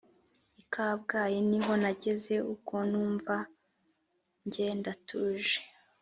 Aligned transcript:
i 0.61 0.63
kabgayi 0.73 1.39
niho 1.49 1.73
nageze 1.81 2.33
ubwo 2.51 2.75
numva 2.91 3.35
njye 4.45 4.67
ndatuje 4.79 5.57